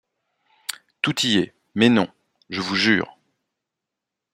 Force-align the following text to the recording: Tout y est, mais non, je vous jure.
Tout 1.03 1.21
y 1.27 1.37
est, 1.37 1.53
mais 1.75 1.87
non, 1.87 2.07
je 2.49 2.59
vous 2.59 2.73
jure. 2.73 3.19